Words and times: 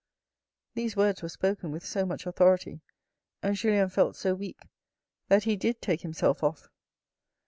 These 0.73 0.95
words 0.95 1.21
were 1.21 1.29
spoken 1.29 1.71
with 1.71 1.85
so 1.85 2.07
much 2.07 2.25
authority, 2.25 2.81
and 3.43 3.55
Julien 3.55 3.87
felt 3.89 4.15
so 4.15 4.33
weak, 4.33 4.57
that 5.27 5.43
he 5.43 5.55
did 5.55 5.79
take 5.79 6.01
himself 6.01 6.41
off. 6.41 6.69